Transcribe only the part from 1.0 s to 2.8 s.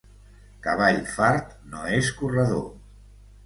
fart no és corredor.